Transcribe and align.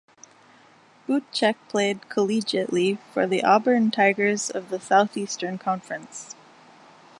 Bootcheck 1.07 1.57
played 1.69 2.01
collegiately 2.09 2.97
for 3.13 3.27
the 3.27 3.43
Auburn 3.43 3.91
Tigers 3.91 4.49
of 4.49 4.71
the 4.71 4.79
Southeastern 4.79 5.59
Conference. 5.59 6.33